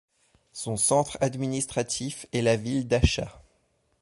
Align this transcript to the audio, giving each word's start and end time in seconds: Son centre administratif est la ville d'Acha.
Son 0.51 0.77
centre 0.77 1.19
administratif 1.21 2.25
est 2.33 2.41
la 2.41 2.55
ville 2.55 2.87
d'Acha. 2.87 3.39